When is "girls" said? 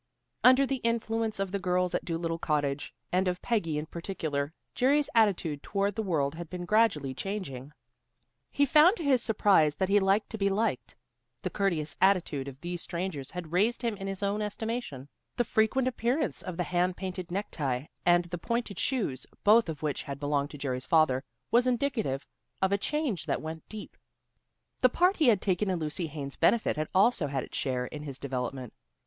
1.59-1.93